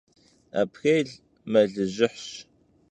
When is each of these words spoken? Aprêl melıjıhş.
Aprêl 0.61 1.07
melıjıhş. 1.51 2.27